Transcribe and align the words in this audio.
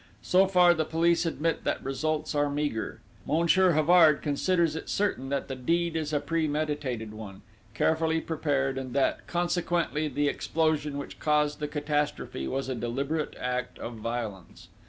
So 0.23 0.47
far, 0.47 0.73
the 0.73 0.83
police 0.83 1.27
admit 1.27 1.63
that 1.63 1.83
results 1.83 2.33
are 2.33 2.49
meagre. 2.49 3.01
Monsieur 3.27 3.73
Havard 3.73 4.23
considers 4.23 4.75
it 4.75 4.89
certain 4.89 5.29
that 5.29 5.47
the 5.47 5.55
deed 5.55 5.95
is 5.95 6.11
a 6.11 6.19
premeditated 6.19 7.13
one, 7.13 7.43
carefully 7.75 8.19
prepared, 8.19 8.79
and 8.79 8.95
that, 8.95 9.27
consequently, 9.27 10.07
the 10.07 10.27
explosion 10.27 10.97
which 10.97 11.19
caused 11.19 11.59
the 11.59 11.67
catastrophe 11.67 12.47
was 12.47 12.67
a 12.67 12.73
deliberate 12.73 13.35
act 13.39 13.77
of 13.77 13.93
violence. 13.97 14.69